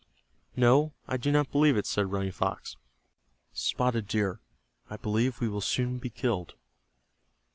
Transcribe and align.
"No, 0.55 0.93
I 1.07 1.15
do 1.17 1.31
not 1.31 1.51
believe 1.51 1.77
it," 1.77 1.85
said 1.85 2.11
Running 2.11 2.31
Fox. 2.31 2.75
"Spotted 3.53 4.07
Deer, 4.07 4.39
I 4.89 4.97
believe 4.97 5.39
we 5.39 5.47
will 5.47 5.61
soon 5.61 5.99
be 5.99 6.09
killed." 6.09 6.55